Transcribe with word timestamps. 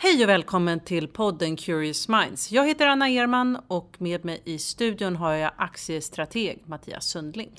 Hej 0.00 0.22
och 0.22 0.28
välkommen 0.28 0.80
till 0.80 1.08
podden 1.08 1.56
Curious 1.56 2.08
Minds. 2.08 2.52
Jag 2.52 2.68
heter 2.68 2.86
Anna 2.86 3.08
Erman 3.08 3.58
och 3.68 3.96
med 3.98 4.24
mig 4.24 4.42
i 4.44 4.58
studion 4.58 5.16
har 5.16 5.32
jag 5.32 5.52
aktiestrateg 5.56 6.62
Mattias 6.66 7.06
Sundling. 7.06 7.50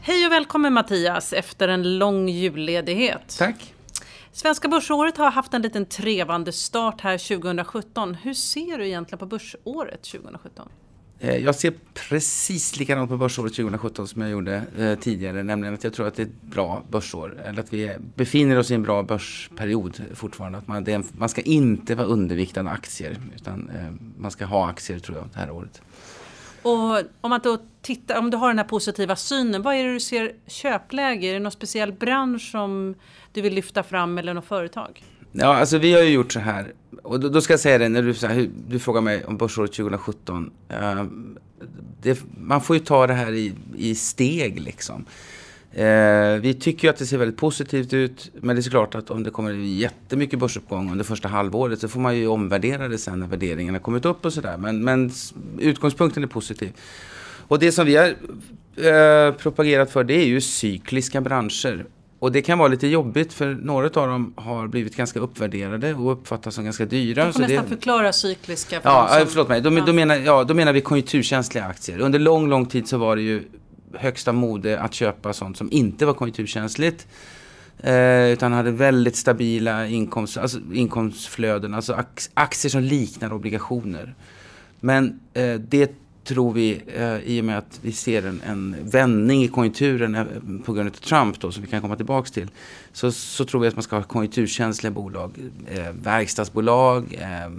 Hej 0.00 0.26
och 0.26 0.32
välkommen 0.32 0.72
Mattias 0.72 1.32
efter 1.32 1.68
en 1.68 1.98
lång 1.98 2.28
julledighet. 2.28 3.36
Tack. 3.38 3.74
Svenska 4.32 4.68
börsåret 4.68 5.16
har 5.16 5.30
haft 5.30 5.54
en 5.54 5.62
liten 5.62 5.86
trevande 5.86 6.52
start 6.52 7.00
här 7.00 7.38
2017. 7.38 8.14
Hur 8.14 8.34
ser 8.34 8.78
du 8.78 8.86
egentligen 8.86 9.18
på 9.18 9.26
börsåret 9.26 10.02
2017? 10.02 10.68
Eh, 11.20 11.36
jag 11.36 11.54
ser 11.54 11.72
precis 12.08 12.78
likadant 12.78 13.10
på 13.10 13.16
börsåret 13.16 13.54
2017 13.54 14.08
som 14.08 14.22
jag 14.22 14.30
gjorde 14.30 14.62
eh, 14.78 14.98
tidigare, 14.98 15.42
nämligen 15.42 15.74
att 15.74 15.84
jag 15.84 15.92
tror 15.92 16.06
att 16.06 16.14
det 16.14 16.22
är 16.22 16.26
ett 16.26 16.42
bra 16.42 16.82
börsår. 16.90 17.40
Eller 17.44 17.60
att 17.60 17.72
vi 17.72 17.96
befinner 18.14 18.58
oss 18.58 18.70
i 18.70 18.74
en 18.74 18.82
bra 18.82 19.02
börsperiod 19.02 20.02
fortfarande. 20.14 20.58
Att 20.58 20.68
man, 20.68 20.86
en, 20.86 21.04
man 21.18 21.28
ska 21.28 21.40
inte 21.40 21.94
vara 21.94 22.06
underviktad 22.06 22.60
aktier, 22.60 23.16
utan 23.36 23.70
eh, 23.70 23.92
man 24.18 24.30
ska 24.30 24.44
ha 24.44 24.68
aktier 24.68 24.98
tror 24.98 25.18
jag 25.18 25.26
det 25.32 25.38
här 25.38 25.50
året. 25.50 25.82
Och 26.62 26.98
om 27.20 27.30
man 27.30 27.40
då 27.42 27.58
tittar, 27.82 28.18
om 28.18 28.30
du 28.30 28.36
har 28.36 28.48
den 28.48 28.58
här 28.58 28.64
positiva 28.64 29.16
synen, 29.16 29.62
vad 29.62 29.74
är 29.74 29.84
det 29.84 29.92
du 29.92 30.00
ser 30.00 30.32
köpläge? 30.46 31.26
Är 31.26 31.32
det 31.32 31.40
någon 31.40 31.52
speciell 31.52 31.92
bransch 31.92 32.50
som 32.50 32.94
du 33.32 33.40
vill 33.40 33.54
lyfta 33.54 33.82
fram 33.82 34.18
eller 34.18 34.34
något 34.34 34.44
företag? 34.44 35.02
Ja, 35.36 35.54
alltså 35.54 35.78
vi 35.78 35.92
har 35.92 36.02
ju 36.02 36.10
gjort 36.10 36.32
så 36.32 36.40
här. 36.40 36.72
Och 37.02 37.20
då, 37.20 37.28
då 37.28 37.40
ska 37.40 37.52
jag 37.52 37.60
säga 37.60 37.78
det, 37.78 37.88
när 37.88 38.02
du, 38.02 38.14
så 38.14 38.26
här, 38.26 38.48
du 38.68 38.78
frågar 38.78 39.00
mig 39.00 39.24
om 39.24 39.36
börsåret 39.36 39.72
2017. 39.72 40.50
Uh, 40.70 40.76
ehm, 40.76 41.38
det, 42.02 42.22
man 42.40 42.60
får 42.60 42.76
ju 42.76 42.82
ta 42.82 43.06
det 43.06 43.14
här 43.14 43.32
i, 43.32 43.52
i 43.76 43.94
steg 43.94 44.60
liksom. 44.60 45.04
Uh, 45.78 46.40
vi 46.40 46.56
tycker 46.60 46.88
ju 46.88 46.90
att 46.90 46.96
det 46.96 47.06
ser 47.06 47.18
väldigt 47.18 47.38
positivt 47.38 47.92
ut. 47.92 48.30
Men 48.34 48.56
det 48.56 48.60
är 48.60 48.62
såklart 48.62 48.94
att 48.94 49.10
om 49.10 49.22
det 49.22 49.30
kommer 49.30 49.52
jättemycket 49.52 50.38
börsuppgång 50.38 50.90
under 50.92 51.04
första 51.04 51.28
halvåret 51.28 51.80
så 51.80 51.88
får 51.88 52.00
man 52.00 52.16
ju 52.16 52.26
omvärdera 52.26 52.88
det 52.88 52.98
sen 52.98 53.20
när 53.20 53.26
värderingarna 53.26 53.78
kommit 53.78 54.04
upp 54.04 54.24
och 54.24 54.32
sådär. 54.32 54.56
Men, 54.56 54.84
men 54.84 55.10
utgångspunkten 55.58 56.22
är 56.22 56.26
positiv. 56.26 56.72
Och 57.48 57.58
det 57.58 57.72
som 57.72 57.86
vi 57.86 57.96
har 57.96 58.08
uh, 58.08 59.34
propagerat 59.34 59.90
för 59.90 60.04
det 60.04 60.14
är 60.14 60.26
ju 60.26 60.40
cykliska 60.40 61.20
branscher. 61.20 61.86
Och 62.24 62.32
det 62.32 62.42
kan 62.42 62.58
vara 62.58 62.68
lite 62.68 62.86
jobbigt 62.86 63.32
för 63.32 63.54
några 63.54 63.86
av 63.86 64.08
dem 64.08 64.34
har 64.36 64.68
blivit 64.68 64.96
ganska 64.96 65.20
uppvärderade 65.20 65.94
och 65.94 66.12
uppfattas 66.12 66.54
som 66.54 66.64
ganska 66.64 66.84
dyra. 66.84 67.26
Du 67.26 67.32
får 67.32 67.40
nästan 67.40 67.64
det... 67.64 67.68
förklara 67.68 68.12
cykliska. 68.12 68.80
För 68.80 68.88
ja, 68.88 69.08
som... 69.18 69.26
förlåt 69.26 69.48
mig. 69.48 69.60
Då, 69.60 69.72
ja. 69.72 69.84
Då, 69.86 69.92
menar, 69.92 70.16
ja, 70.16 70.44
då 70.44 70.54
menar 70.54 70.72
vi 70.72 70.80
konjunkturkänsliga 70.80 71.64
aktier. 71.64 71.98
Under 71.98 72.18
lång, 72.18 72.48
lång 72.48 72.66
tid 72.66 72.88
så 72.88 72.98
var 72.98 73.16
det 73.16 73.22
ju 73.22 73.42
högsta 73.94 74.32
mode 74.32 74.80
att 74.80 74.94
köpa 74.94 75.32
sånt 75.32 75.56
som 75.56 75.72
inte 75.72 76.06
var 76.06 76.14
konjunkturkänsligt. 76.14 77.06
Eh, 77.78 78.32
utan 78.32 78.52
hade 78.52 78.70
väldigt 78.70 79.16
stabila 79.16 79.86
inkomst, 79.86 80.36
alltså 80.36 80.58
inkomstflöden, 80.72 81.74
alltså 81.74 82.04
aktier 82.34 82.70
som 82.70 82.82
liknar 82.82 83.32
obligationer. 83.32 84.14
Men 84.80 85.20
eh, 85.34 85.54
det 85.54 85.92
tror 86.24 86.52
vi, 86.52 86.82
eh, 86.86 87.18
i 87.18 87.40
och 87.40 87.44
med 87.44 87.58
att 87.58 87.78
vi 87.82 87.92
ser 87.92 88.26
en, 88.26 88.40
en 88.46 88.76
vändning 88.82 89.42
i 89.42 89.48
konjunkturen 89.48 90.14
eh, 90.14 90.24
på 90.64 90.72
grund 90.72 90.88
av 90.88 90.92
Trump 90.92 91.40
då, 91.40 91.52
som 91.52 91.62
vi 91.62 91.68
kan 91.68 91.80
komma 91.80 91.96
tillbaks 91.96 92.30
till, 92.30 92.50
så, 92.92 93.12
så 93.12 93.44
tror 93.44 93.60
vi 93.60 93.68
att 93.68 93.76
man 93.76 93.82
ska 93.82 93.96
ha 93.96 94.02
konjunkturkänsliga 94.02 94.90
bolag. 94.90 95.38
Eh, 95.70 95.92
verkstadsbolag, 96.02 97.14
eh, 97.20 97.52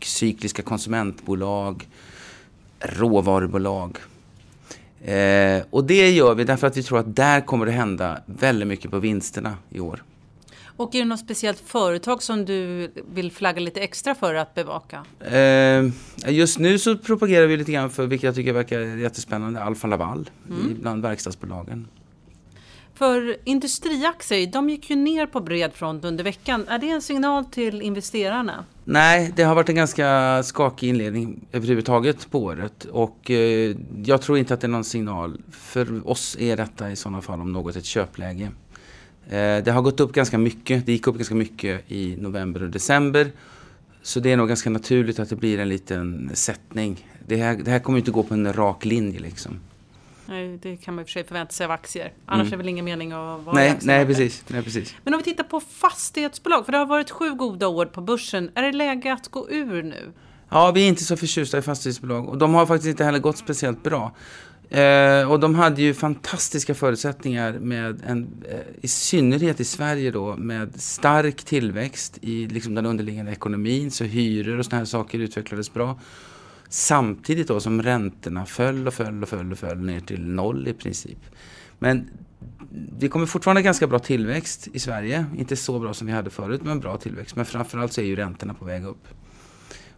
cykliska 0.00 0.62
konsumentbolag, 0.62 1.88
råvarubolag. 2.80 3.98
Eh, 5.04 5.62
och 5.70 5.84
det 5.84 6.10
gör 6.10 6.34
vi 6.34 6.44
därför 6.44 6.66
att 6.66 6.76
vi 6.76 6.82
tror 6.82 6.98
att 6.98 7.16
där 7.16 7.40
kommer 7.40 7.66
det 7.66 7.72
hända 7.72 8.20
väldigt 8.26 8.68
mycket 8.68 8.90
på 8.90 8.98
vinsterna 8.98 9.56
i 9.70 9.80
år. 9.80 10.02
Och 10.80 10.94
är 10.94 10.98
det 10.98 11.04
något 11.04 11.20
speciellt 11.20 11.60
företag 11.66 12.22
som 12.22 12.44
du 12.44 12.90
vill 13.14 13.32
flagga 13.32 13.60
lite 13.60 13.80
extra 13.80 14.14
för 14.14 14.34
att 14.34 14.54
bevaka? 14.54 15.04
Eh, 15.20 15.84
just 16.32 16.58
nu 16.58 16.78
så 16.78 16.98
propagerar 16.98 17.46
vi 17.46 17.56
lite 17.56 17.72
grann 17.72 17.90
för, 17.90 18.06
vilket 18.06 18.24
jag 18.24 18.34
tycker 18.34 18.52
verkar 18.52 18.80
jättespännande, 18.80 19.62
Alfa 19.62 19.86
Laval 19.86 20.30
mm. 20.48 20.76
bland 20.80 21.02
verkstadsbolagen. 21.02 21.88
För 22.94 23.36
industriaktier, 23.44 24.46
de 24.46 24.70
gick 24.70 24.90
ju 24.90 24.96
ner 24.96 25.26
på 25.26 25.40
bred 25.40 25.72
front 25.72 26.04
under 26.04 26.24
veckan. 26.24 26.68
Är 26.68 26.78
det 26.78 26.90
en 26.90 27.02
signal 27.02 27.44
till 27.44 27.82
investerarna? 27.82 28.64
Nej, 28.84 29.32
det 29.36 29.42
har 29.42 29.54
varit 29.54 29.68
en 29.68 29.74
ganska 29.74 30.42
skakig 30.42 30.88
inledning 30.88 31.46
överhuvudtaget 31.52 32.30
på 32.30 32.42
året. 32.42 32.84
Och 32.84 33.30
eh, 33.30 33.76
jag 34.04 34.22
tror 34.22 34.38
inte 34.38 34.54
att 34.54 34.60
det 34.60 34.66
är 34.66 34.68
någon 34.68 34.84
signal. 34.84 35.40
För 35.50 36.08
oss 36.08 36.36
är 36.40 36.56
detta 36.56 36.90
i 36.90 36.96
sådana 36.96 37.20
fall 37.20 37.40
om 37.40 37.52
något 37.52 37.76
ett 37.76 37.84
köpläge. 37.84 38.50
Eh, 39.30 39.64
det 39.64 39.72
har 39.72 39.82
gått 39.82 40.00
upp 40.00 40.12
ganska 40.12 40.38
mycket. 40.38 40.86
Det 40.86 40.92
gick 40.92 41.06
upp 41.06 41.16
ganska 41.16 41.34
mycket 41.34 41.92
i 41.92 42.16
november 42.16 42.62
och 42.62 42.70
december. 42.70 43.32
Så 44.02 44.20
det 44.20 44.32
är 44.32 44.36
nog 44.36 44.48
ganska 44.48 44.70
naturligt 44.70 45.18
att 45.18 45.28
det 45.28 45.36
blir 45.36 45.58
en 45.58 45.68
liten 45.68 46.30
sättning. 46.34 47.08
Det 47.26 47.36
här, 47.36 47.54
det 47.64 47.70
här 47.70 47.78
kommer 47.78 47.98
inte 47.98 48.10
gå 48.10 48.22
på 48.22 48.34
en 48.34 48.52
rak 48.52 48.84
linje 48.84 49.20
liksom. 49.20 49.60
Nej, 50.26 50.58
det 50.62 50.76
kan 50.76 50.94
man 50.94 51.02
i 51.02 51.04
och 51.04 51.08
för 51.08 51.12
sig 51.12 51.24
förvänta 51.24 51.52
sig 51.52 51.64
av 51.64 51.70
aktier. 51.70 52.12
Annars 52.26 52.40
mm. 52.40 52.46
är 52.46 52.50
det 52.50 52.56
väl 52.56 52.68
ingen 52.68 52.84
mening 52.84 53.12
att 53.12 53.44
vara 53.44 53.54
nej, 53.54 53.78
nej, 53.82 54.06
precis, 54.06 54.44
nej, 54.48 54.62
precis. 54.62 54.94
Men 55.04 55.14
om 55.14 55.18
vi 55.18 55.24
tittar 55.24 55.44
på 55.44 55.60
fastighetsbolag, 55.60 56.64
för 56.64 56.72
det 56.72 56.78
har 56.78 56.86
varit 56.86 57.10
sju 57.10 57.34
goda 57.34 57.68
år 57.68 57.86
på 57.86 58.00
börsen. 58.00 58.50
Är 58.54 58.62
det 58.62 58.72
läge 58.72 59.12
att 59.12 59.28
gå 59.28 59.50
ur 59.50 59.82
nu? 59.82 60.12
Ja, 60.48 60.70
vi 60.70 60.84
är 60.84 60.88
inte 60.88 61.04
så 61.04 61.16
förtjusta 61.16 61.58
i 61.58 61.62
fastighetsbolag 61.62 62.28
och 62.28 62.38
de 62.38 62.54
har 62.54 62.66
faktiskt 62.66 62.88
inte 62.88 63.04
heller 63.04 63.18
gått 63.18 63.38
speciellt 63.38 63.82
bra. 63.82 64.12
Eh, 64.70 65.30
och 65.30 65.40
de 65.40 65.54
hade 65.54 65.82
ju 65.82 65.94
fantastiska 65.94 66.74
förutsättningar 66.74 67.52
med 67.52 68.02
en, 68.06 68.44
eh, 68.48 68.58
i 68.80 68.88
synnerhet 68.88 69.60
i 69.60 69.64
Sverige 69.64 70.10
då, 70.10 70.36
med 70.36 70.80
stark 70.80 71.42
tillväxt 71.42 72.18
i 72.22 72.46
liksom 72.46 72.74
den 72.74 72.86
underliggande 72.86 73.32
ekonomin, 73.32 73.90
så 73.90 74.04
hyror 74.04 74.58
och 74.58 74.64
såna 74.64 74.78
här 74.78 74.84
saker 74.84 75.18
utvecklades 75.18 75.72
bra. 75.72 76.00
Samtidigt 76.68 77.48
då 77.48 77.60
som 77.60 77.82
räntorna 77.82 78.46
föll 78.46 78.86
och 78.86 78.94
föll 78.94 79.22
och 79.22 79.28
föll 79.28 79.52
och 79.52 79.58
föll 79.58 79.78
ner 79.78 80.00
till 80.00 80.26
noll 80.26 80.68
i 80.68 80.72
princip. 80.72 81.18
Men 81.78 82.10
vi 82.98 83.08
kommer 83.08 83.26
fortfarande 83.26 83.62
ganska 83.62 83.86
bra 83.86 83.98
tillväxt 83.98 84.68
i 84.72 84.78
Sverige. 84.78 85.26
Inte 85.38 85.56
så 85.56 85.78
bra 85.78 85.94
som 85.94 86.06
vi 86.06 86.12
hade 86.12 86.30
förut, 86.30 86.60
men 86.64 86.80
bra 86.80 86.96
tillväxt. 86.96 87.36
Men 87.36 87.44
framförallt 87.44 87.92
så 87.92 88.00
är 88.00 88.04
ju 88.04 88.16
räntorna 88.16 88.54
på 88.54 88.64
väg 88.64 88.84
upp. 88.84 89.08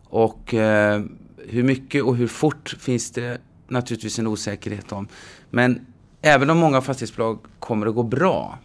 Och 0.05 0.55
eh, 0.55 1.03
hur 1.49 1.63
mycket 1.63 2.03
och 2.03 2.17
hur 2.17 2.27
fort 2.27 2.77
finns 2.79 3.11
det 3.11 3.41
naturligtvis 3.73 4.19
en 4.19 4.27
osäkerhet 4.27 4.93
om. 4.93 5.09
Men 5.51 5.87
även 6.23 6.51
om 6.51 6.59
många 6.59 6.81
fastighetsbolag 6.81 7.39
kommer 7.59 7.87
att 7.87 7.95
gå 7.95 8.03
bra 8.03 8.59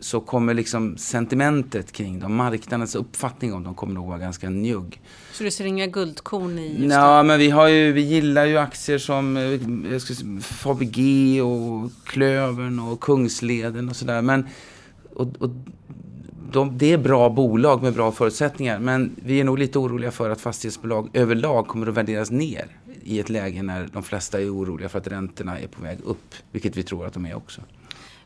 så 0.00 0.20
kommer 0.20 0.54
liksom 0.54 0.96
sentimentet 0.96 1.92
kring 1.92 2.20
dem, 2.20 2.34
marknadens 2.34 2.94
uppfattning 2.94 3.52
om 3.52 3.64
dem 3.64 3.74
kommer 3.74 3.94
nog 3.94 4.08
vara 4.08 4.18
ganska 4.18 4.50
njugg. 4.50 5.00
Så 5.32 5.44
du 5.44 5.50
ser 5.50 5.64
inga 5.64 5.86
guldkorn 5.86 6.58
i 6.58 6.82
just 6.82 6.94
Ja, 6.94 7.22
men 7.22 7.38
vi, 7.38 7.50
har 7.50 7.68
ju, 7.68 7.92
vi 7.92 8.00
gillar 8.00 8.46
ju 8.46 8.58
aktier 8.58 8.98
som 8.98 9.36
eh, 9.36 9.92
jag 9.92 10.02
ska 10.02 10.14
säga, 10.14 10.40
Fabg 10.40 10.98
och 11.44 11.90
Klövern 12.04 12.78
och 12.78 13.00
Kungsleden 13.00 13.88
och 13.88 13.96
sådär. 13.96 14.22
Men 14.22 14.46
och, 15.14 15.28
och 15.38 15.50
de, 16.52 16.78
det 16.78 16.92
är 16.92 16.98
bra 16.98 17.30
bolag 17.30 17.82
med 17.82 17.94
bra 17.94 18.12
förutsättningar. 18.12 18.78
Men 18.78 19.16
vi 19.24 19.40
är 19.40 19.44
nog 19.44 19.58
lite 19.58 19.78
oroliga 19.78 20.10
för 20.10 20.30
att 20.30 20.40
fastighetsbolag 20.40 21.10
överlag 21.12 21.66
kommer 21.68 21.86
att 21.86 21.94
värderas 21.94 22.30
ner 22.30 22.66
i 23.10 23.18
ett 23.18 23.28
läge 23.28 23.62
när 23.62 23.88
de 23.92 24.02
flesta 24.02 24.40
är 24.40 24.54
oroliga 24.54 24.88
för 24.88 24.98
att 24.98 25.06
räntorna 25.06 25.58
är 25.58 25.66
på 25.66 25.82
väg 25.82 25.98
upp. 26.04 26.34
Vilket 26.52 26.76
vi 26.76 26.82
tror 26.82 27.06
att 27.06 27.12
de 27.12 27.26
är 27.26 27.34
också. 27.34 27.60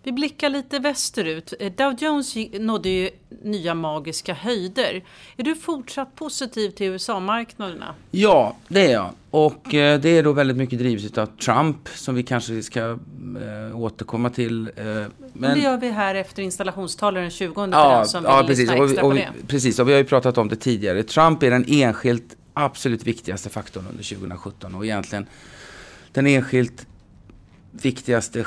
Vi 0.03 0.13
blickar 0.13 0.51
lite 0.51 0.79
västerut. 0.79 1.55
Eh, 1.61 1.73
Dow 1.73 1.95
Jones 1.99 2.35
nådde 2.61 2.89
ju 2.89 3.11
nya 3.43 3.75
magiska 3.75 4.35
höjder. 4.35 5.05
Är 5.37 5.43
du 5.43 5.55
fortsatt 5.55 6.15
positiv 6.15 6.71
till 6.71 6.87
USA-marknaderna? 6.87 7.95
Ja, 8.11 8.57
det 8.69 8.87
är 8.87 8.93
jag. 8.93 9.11
Och 9.31 9.75
eh, 9.75 10.01
det 10.01 10.09
är 10.09 10.23
då 10.23 10.33
väldigt 10.33 10.57
mycket 10.57 10.79
drivet 10.79 11.19
av 11.19 11.27
Trump 11.27 11.89
som 11.89 12.15
vi 12.15 12.23
kanske 12.23 12.63
ska 12.63 12.81
eh, 12.81 13.81
återkomma 13.81 14.31
till. 14.31 14.71
Eh, 14.77 14.85
men... 15.33 15.55
Det 15.55 15.61
gör 15.61 15.77
vi 15.77 15.91
här 15.91 16.15
efter 16.15 16.43
installationstalet 16.43 17.23
den 17.23 17.31
20 17.31 17.69
ja, 17.73 18.05
som 18.05 18.25
ja, 18.25 18.45
precis. 18.47 18.71
Och, 18.71 19.05
och, 19.05 19.13
och, 19.13 19.19
precis, 19.47 19.79
och 19.79 19.89
vi 19.89 19.93
har 19.93 19.99
ju 19.99 20.05
pratat 20.05 20.39
om 20.39 20.49
det 20.49 20.57
tidigare. 20.57 21.03
Trump 21.03 21.43
är 21.43 21.51
den 21.51 21.65
enskilt 21.69 22.37
absolut 22.55 23.07
viktigaste 23.07 23.51
faktorn 23.51 23.87
under 23.91 24.05
2017 24.05 24.75
och 24.75 24.85
egentligen 24.85 25.27
den 26.13 26.27
enskilt 26.27 26.87
viktigaste 27.71 28.47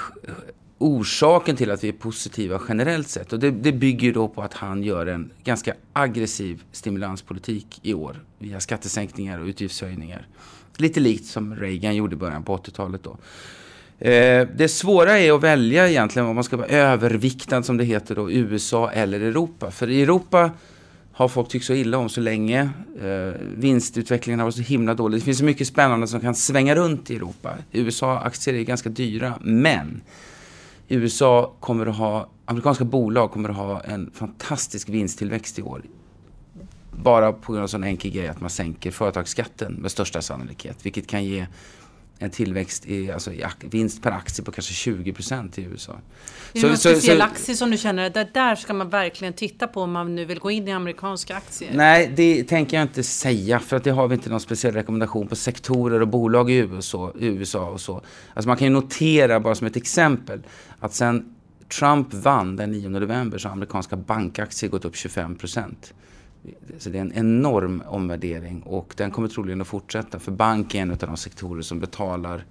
orsaken 0.78 1.56
till 1.56 1.72
att 1.72 1.84
vi 1.84 1.88
är 1.90 1.94
positiva 1.94 2.62
generellt 2.70 3.08
sett. 3.08 3.34
Och 3.34 3.40
det, 3.40 3.52
det 3.52 3.72
bygger 3.72 4.14
då 4.14 4.28
på 4.28 4.42
att 4.42 4.54
han 4.54 4.84
gör 4.84 5.06
en 5.06 5.32
ganska 5.44 5.74
aggressiv 5.94 6.64
stimulanspolitik 6.72 7.80
i 7.84 7.94
år 7.94 8.24
via 8.40 8.60
skattesänkningar 8.60 9.40
och 9.40 9.46
utgiftshöjningar. 9.46 10.28
Lite 10.78 11.00
likt 11.00 11.26
som 11.26 11.56
Reagan 11.56 11.96
gjorde 11.96 12.14
i 12.14 12.18
början 12.18 12.44
på 12.44 12.58
80-talet 12.58 13.04
då. 13.04 13.18
Eh, 14.00 14.48
det 14.56 14.72
svåra 14.72 15.20
är 15.20 15.32
att 15.32 15.44
välja 15.44 15.90
egentligen 15.90 16.28
om 16.28 16.36
man 16.36 16.44
ska 16.44 16.58
vara 16.58 16.68
överviktad 16.68 17.64
som 17.64 17.78
det 17.78 17.84
heter 17.84 18.16
då, 18.16 18.32
USA 18.32 18.92
eller 18.92 19.20
Europa. 19.20 19.72
För 19.72 19.90
i 19.90 20.02
Europa 20.02 20.52
har 21.18 21.28
folk 21.28 21.50
tyckt 21.50 21.66
så 21.66 21.74
illa 21.74 21.98
om 21.98 22.10
så 22.10 22.22
länge. 22.22 22.70
Eh, 23.02 23.42
vinstutvecklingen 23.42 24.40
har 24.40 24.46
varit 24.46 24.56
så 24.56 24.62
himla 24.62 24.94
dålig. 24.94 25.20
Det 25.20 25.26
finns 25.26 25.38
så 25.38 25.44
mycket 25.44 25.68
spännande 25.68 26.08
som 26.08 26.20
kan 26.20 26.36
svänga 26.36 26.76
runt 26.76 27.12
i 27.12 27.16
Europa. 27.16 27.54
USA-aktier 27.72 28.56
är 28.56 28.64
ganska 28.64 28.90
dyra, 28.90 29.40
men 29.42 30.02
USA 30.88 31.54
kommer 31.60 31.86
att 31.86 31.96
ha, 31.96 32.30
amerikanska 32.46 32.86
bolag 32.86 33.32
kommer 33.32 33.50
att 33.50 33.56
ha 33.56 33.82
en 33.82 34.12
fantastisk 34.14 34.90
vinsttillväxt 34.90 35.60
i 35.60 35.62
år. 35.62 35.82
Bara 36.92 37.34
på 37.34 37.52
grund 37.52 37.60
av 37.60 37.64
en 37.64 37.70
sån 37.70 37.84
enkel 37.84 38.12
grej 38.12 38.28
att 38.28 38.42
man 38.42 38.50
sänker 38.50 38.92
företagsskatten 38.92 39.74
med 39.74 39.92
största 39.92 40.22
sannolikhet. 40.22 40.86
Vilket 40.86 41.08
kan 41.08 41.26
ge 41.26 41.48
en 42.20 42.30
tillväxt 42.30 42.86
i, 42.86 43.12
alltså 43.12 43.32
i 43.32 43.44
vinst 43.62 44.04
per 44.04 44.12
aktie 44.12 44.46
på 44.46 44.52
kanske 44.52 44.74
20 44.74 45.14
procent 45.14 45.58
i 45.58 45.62
USA. 45.62 45.94
Är 46.54 46.62
det 46.62 46.68
någon 46.68 46.78
speciell 46.78 47.22
aktie 47.22 47.56
som 47.56 47.72
du 47.72 47.78
känner 47.78 48.20
att 48.20 48.34
där 48.34 48.56
ska 48.56 48.74
man 48.74 48.90
verkligen 48.90 49.34
titta 49.34 49.68
på 49.68 49.82
om 49.82 49.92
man 49.92 50.16
nu 50.16 50.26
vill 50.26 50.40
gå 50.40 50.52
in 50.52 50.68
i 50.68 50.72
amerikanska 50.72 51.36
aktier? 51.36 51.72
Nej, 51.74 52.14
det 52.16 52.44
tänker 52.44 52.78
jag 52.78 52.84
inte 52.84 53.04
säga 53.04 53.60
för 53.60 53.78
att 53.78 53.84
det 53.84 53.92
har 53.92 54.08
vi 54.08 54.16
inte 54.16 54.30
någon 54.30 54.40
speciell 54.40 54.74
rekommendation 54.74 55.28
på 55.28 55.36
sektorer 55.36 56.02
och 56.02 56.08
bolag 56.08 56.52
i 56.52 56.56
USA, 56.56 57.12
USA 57.16 57.70
och 57.70 57.82
så. 57.82 58.02
Alltså 58.34 58.48
man 58.48 58.58
kan 58.58 58.68
ju 58.68 58.74
notera 58.74 59.40
bara 59.40 59.56
som 59.56 59.68
ett 59.68 59.76
exempel 59.76 60.44
att 60.80 60.94
sen 60.94 61.34
Trump 61.80 62.14
vann 62.14 62.56
den 62.56 62.72
9 62.72 62.90
november 62.90 63.38
så 63.38 63.48
har 63.48 63.54
amerikanska 63.54 63.96
bankaktier 63.96 64.70
gått 64.70 64.86
upp 64.86 64.96
25 64.96 65.36
procent. 65.36 65.94
Så 66.78 66.90
det 66.90 66.98
är 66.98 67.02
en 67.02 67.14
enorm 67.14 67.84
omvärdering 67.88 68.62
och 68.62 68.94
den 68.98 69.12
kommer 69.12 69.28
troligen 69.28 69.62
att 69.62 69.68
fortsätta. 69.68 70.20
För 70.20 70.32
bank 70.32 70.76
är 70.76 70.82
en 70.82 70.92
av 70.92 70.98
de 70.98 71.18
sektorer 71.18 71.62
som 71.62 71.80
betalar 71.80 72.46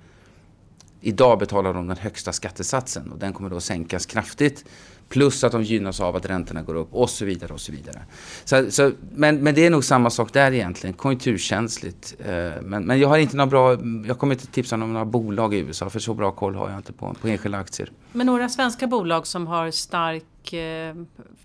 Idag 1.01 1.39
betalar 1.39 1.75
de 1.75 1.89
den 1.89 1.97
högsta 1.97 2.33
skattesatsen 2.33 3.13
och 3.13 3.19
den 3.19 3.33
kommer 3.33 3.51
då 3.51 3.57
att 3.57 3.65
sänkas 3.65 4.07
kraftigt. 4.07 4.65
Plus 5.09 5.45
att 5.45 5.53
de 5.53 5.63
gynnas 5.63 6.01
av 6.01 6.17
att 6.17 6.27
räntorna 6.27 6.63
går 6.63 6.75
upp 6.75 6.95
och 6.95 7.11
så 7.11 7.25
vidare 7.25 7.53
och 7.53 7.61
så 7.61 7.73
vidare. 7.73 8.03
Så, 8.45 8.71
så, 8.71 8.93
men, 9.15 9.43
men 9.43 9.55
det 9.55 9.67
är 9.67 9.71
nog 9.71 9.85
samma 9.85 10.11
sak 10.11 10.33
där 10.33 10.53
egentligen, 10.53 10.95
konjunkturkänsligt. 10.95 12.17
Eh, 12.19 12.63
men, 12.63 12.85
men 12.85 12.99
jag 12.99 13.09
har 13.09 13.19
inte 13.19 13.37
några 13.37 13.51
bra, 13.51 13.79
jag 14.07 14.19
kommer 14.19 14.35
inte 14.35 14.47
tipsa 14.47 14.75
om 14.75 14.93
några 14.93 15.05
bolag 15.05 15.55
i 15.55 15.59
USA 15.59 15.91
för 15.91 15.99
så 15.99 16.15
bra 16.15 16.31
koll 16.31 16.55
har 16.55 16.71
jag 16.71 16.79
inte 16.79 16.93
på, 16.93 17.15
på 17.21 17.29
enskilda 17.29 17.59
aktier. 17.59 17.93
Men 18.13 18.27
några 18.27 18.49
svenska 18.49 18.87
bolag 18.87 19.27
som 19.27 19.47
har 19.47 19.71
stark 19.71 20.53
eh, 20.53 20.95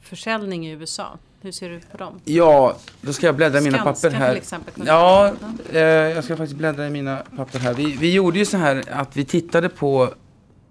försäljning 0.01 0.67
i 0.67 0.71
USA? 0.71 1.19
Hur 1.43 1.51
ser 1.51 1.69
du 1.69 1.79
på 1.91 1.97
dem? 1.97 2.19
Ja, 2.25 2.77
då 3.01 3.13
ska 3.13 3.25
jag 3.25 3.35
bläddra 3.35 3.59
i 3.59 3.61
mina 3.61 3.77
papper 3.77 4.09
här. 4.09 4.29
till 4.29 4.41
exempel. 4.41 4.73
Ja, 4.85 5.33
eh, 5.73 5.81
jag 5.81 6.23
ska 6.23 6.37
faktiskt 6.37 6.57
bläddra 6.57 6.87
i 6.87 6.89
mina 6.89 7.23
papper 7.37 7.59
här. 7.59 7.73
Vi, 7.73 7.85
vi 7.85 8.13
gjorde 8.13 8.39
ju 8.39 8.45
så 8.45 8.57
här 8.57 8.83
att 8.91 9.17
vi 9.17 9.25
tittade 9.25 9.69
på, 9.69 10.13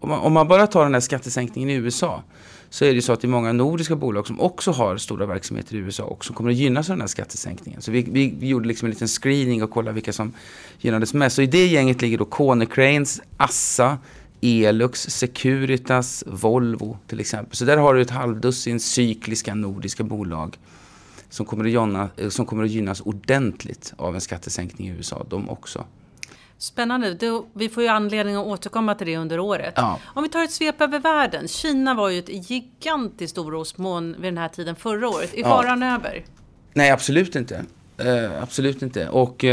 om 0.00 0.08
man, 0.08 0.20
om 0.20 0.32
man 0.32 0.49
bara 0.49 0.67
tar 0.67 0.82
den 0.82 0.94
här 0.94 1.00
skattesänkningen 1.00 1.70
i 1.70 1.75
USA, 1.75 2.22
så 2.70 2.84
är 2.84 2.88
det 2.88 2.94
ju 2.94 3.02
så 3.02 3.12
att 3.12 3.20
det 3.20 3.26
är 3.26 3.28
många 3.28 3.52
nordiska 3.52 3.96
bolag 3.96 4.26
som 4.26 4.40
också 4.40 4.70
har 4.70 4.96
stora 4.96 5.26
verksamheter 5.26 5.75
i 5.75 5.78
USA 5.78 6.05
och 6.05 6.25
som 6.25 6.34
kommer 6.34 6.50
att 6.50 6.56
gynnas 6.56 6.90
av 6.90 6.96
den 6.96 7.00
här 7.00 7.08
skattesänkningen. 7.08 7.82
Så 7.82 7.90
vi, 7.90 8.02
vi, 8.02 8.34
vi 8.38 8.49
gjorde 8.49 8.69
liksom 8.69 8.87
en 8.87 8.90
liten 8.90 9.08
screening 9.08 9.62
och 9.62 9.70
kollade 9.70 9.94
vilka 9.94 10.12
som 10.12 10.32
gynnades 10.78 11.14
mest. 11.14 11.37
Så 11.37 11.43
i 11.43 11.46
det 11.46 11.66
gänget 11.66 12.02
ligger 12.02 12.19
då 12.19 12.25
Konecranes, 12.25 13.20
Assa, 13.37 13.99
Elux, 14.40 15.02
Securitas, 15.02 16.25
Volvo 16.26 16.98
till 17.06 17.20
exempel. 17.20 17.56
Så 17.56 17.64
där 17.64 17.76
har 17.76 17.94
du 17.94 18.02
ett 18.02 18.10
halvdussin 18.10 18.81
cykliska 18.81 19.54
nordiska 19.54 20.04
bolag 20.04 20.58
som 21.28 21.46
kommer, 21.46 21.64
att 21.64 21.70
gynna, 21.70 22.08
som 22.28 22.46
kommer 22.46 22.64
att 22.64 22.70
gynnas 22.70 23.00
ordentligt 23.00 23.94
av 23.96 24.14
en 24.14 24.20
skattesänkning 24.20 24.88
i 24.88 24.90
USA, 24.90 25.26
de 25.31 25.50
också. 25.50 25.84
Spännande. 26.58 27.14
Det, 27.14 27.42
vi 27.52 27.69
får 27.69 27.82
ju 27.82 27.88
anledning 27.88 28.37
att 28.37 28.46
återkomma 28.46 28.94
till 28.94 29.06
det 29.06 29.16
under 29.16 29.40
året. 29.40 29.75
Ja. 29.76 29.98
Om 30.04 30.22
vi 30.22 30.28
tar 30.28 30.44
ett 30.44 30.50
svep 30.50 30.81
över 30.81 30.98
världen. 30.98 31.48
Kina 31.48 31.94
var 31.94 32.08
ju 32.08 32.19
ett 32.19 32.50
gigantiskt 32.50 33.38
orosmoln 33.38 34.12
vid 34.12 34.32
den 34.32 34.38
här 34.38 34.48
tiden 34.48 34.76
förra 34.76 35.08
året. 35.08 35.34
Är 35.34 35.42
faran 35.42 35.82
ja. 35.82 35.94
över? 35.94 36.25
Nej, 36.75 36.90
absolut 36.90 37.37
inte. 37.37 37.64
Uh, 38.04 38.42
absolut 38.42 38.82
inte. 38.82 39.08
Och 39.08 39.44
uh, 39.44 39.50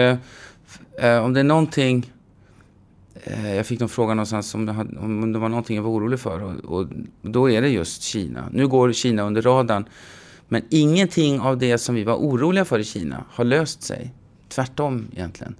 uh, 1.04 1.18
om 1.24 1.34
det 1.34 1.40
är 1.40 1.44
någonting 1.44 2.12
Eh, 2.17 2.17
Eh, 3.30 3.56
jag 3.56 3.66
fick 3.66 3.80
någon 3.80 3.90
fråga 3.90 4.14
någonstans 4.14 4.56
om 4.56 4.66
det, 4.66 4.72
hade, 4.72 5.00
om 5.00 5.34
det 5.34 5.40
var 5.40 5.50
någonting 5.50 5.76
jag 5.76 5.84
var 5.84 5.92
orolig 5.92 6.20
för 6.20 6.44
och, 6.44 6.80
och, 6.80 6.88
då 7.22 7.50
är 7.50 7.62
det 7.62 7.70
just 7.70 8.02
Kina. 8.02 8.50
Nu 8.52 8.68
går 8.68 8.94
Kina 8.94 9.24
under 9.24 9.42
radarn. 9.42 9.86
Men 10.48 10.62
ingenting 10.70 11.40
av 11.40 11.58
det 11.58 11.78
som 11.78 11.96
vi 11.96 12.04
var 12.04 12.16
oroliga 12.16 12.66
för 12.66 12.80
i 12.80 12.84
Kina 12.84 13.24
har 13.30 13.44
löst 13.44 13.84
sig. 13.84 14.14
Tvärtom 14.50 15.08
egentligen. 15.14 15.56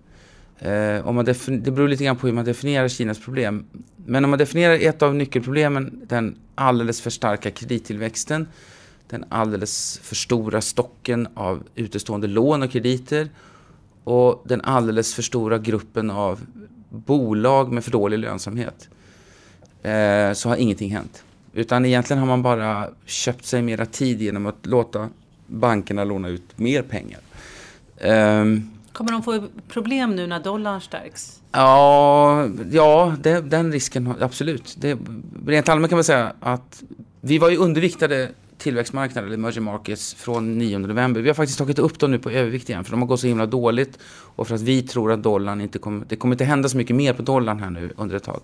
Eh, 0.60 1.08
om 1.08 1.16
man 1.16 1.26
det 1.26 1.72
beror 1.72 1.88
lite 1.88 2.04
grann 2.04 2.16
på 2.16 2.28
hur 2.28 2.34
man 2.34 2.46
definierar 2.46 2.88
Kinas 2.88 3.20
problem. 3.20 3.66
Men 4.06 4.24
om 4.24 4.30
man 4.30 4.40
definierar 4.40 4.74
ett 4.82 5.02
av 5.02 5.16
nyckelproblemen, 5.16 6.02
den 6.08 6.36
alldeles 6.56 7.02
för 7.02 7.10
starka 7.10 7.52
kredittillväxten, 7.52 8.48
den 9.10 9.26
alldeles 9.30 10.00
för 10.04 10.16
stora 10.16 10.62
stocken 10.62 11.28
av 11.34 11.64
utestående 11.76 12.28
lån 12.28 12.64
och 12.64 12.72
krediter 12.72 13.30
och 14.04 14.44
den 14.46 14.62
alldeles 14.62 15.14
för 15.14 15.22
stora 15.22 15.58
gruppen 15.58 16.12
av 16.12 16.40
bolag 16.90 17.72
med 17.72 17.84
för 17.84 17.92
dålig 17.92 18.20
lönsamhet 18.20 18.90
eh, 19.84 20.34
så 20.34 20.50
har 20.50 20.56
ingenting 20.56 20.92
hänt. 20.92 21.24
Utan 21.54 21.86
egentligen 21.86 22.20
har 22.20 22.28
man 22.28 22.42
bara 22.42 22.90
köpt 23.06 23.46
sig 23.46 23.62
mera 23.62 23.86
tid 23.86 24.22
genom 24.22 24.46
att 24.46 24.66
låta 24.66 25.10
bankerna 25.48 26.04
låna 26.04 26.28
ut 26.28 26.58
mer 26.60 26.82
pengar. 26.82 27.20
Um, 28.42 28.72
Kommer 28.92 29.12
de 29.12 29.24
få 29.24 29.44
problem 29.68 30.16
nu 30.16 30.28
när 30.28 30.40
dollarn 30.40 30.82
stärks? 30.82 31.42
Ja, 31.52 32.48
ja 32.72 33.16
det, 33.22 33.42
den 33.42 33.72
risken 33.72 34.14
absolut. 34.20 34.76
Det, 34.78 34.98
rent 35.48 35.70
allmänt 35.70 35.90
kan 35.90 35.98
man 35.98 36.04
säga 36.04 36.34
att 36.40 36.84
vi 37.22 37.38
var 37.38 37.50
ju 37.50 37.58
underviktade 37.58 38.30
tillväxtmarknader, 38.58 39.28
eller 39.28 39.38
emerging 39.38 39.64
markets, 39.64 40.14
från 40.14 40.58
9 40.58 40.78
november. 40.78 41.22
Vi 41.22 41.30
har 41.30 41.34
faktiskt 41.34 41.58
tagit 41.58 41.80
upp 41.80 42.00
dem 42.00 42.12
nu 42.12 42.20
på 42.20 42.30
övervikt 42.32 42.70
igen, 42.70 42.84
för 42.84 42.92
de 42.92 43.02
har 43.02 43.08
gått 43.08 43.20
så 43.20 43.28
himla 43.28 43.46
dåligt. 43.46 44.00
Och 44.08 44.48
för 44.48 44.56
att 44.56 44.62
vi 44.62 44.82
tror 44.82 45.12
att 45.12 45.24
dollarn 45.24 45.62
inte 45.62 45.80
kommer, 45.80 46.06
det 46.10 46.16
kommer 46.16 46.36
inte 46.36 46.46
hända 46.46 46.70
så 46.70 46.78
mycket 46.78 46.96
mer 46.96 47.14
på 47.14 47.22
dollarn 47.22 47.60
här 47.60 47.70
nu 47.70 47.94
under 47.98 48.16
ett 48.16 48.24
tag. 48.24 48.42